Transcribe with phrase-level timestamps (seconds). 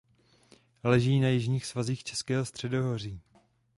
[0.83, 3.21] Leží na jižních svazích Českého středohoří.